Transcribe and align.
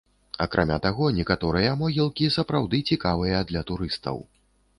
Акрамя 0.43 0.77
таго, 0.85 1.09
некаторыя 1.17 1.75
могілкі 1.83 2.31
сапраўды 2.37 2.81
цікавыя 2.89 3.45
для 3.53 3.61
турыстаў. 3.71 4.21